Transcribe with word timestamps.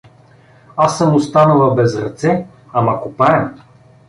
Аз 0.77 0.97
съм 0.97 1.15
останала 1.15 1.75
без 1.75 1.95
ръце, 1.97 2.45
ама 2.73 3.01
копаем. 3.01 3.55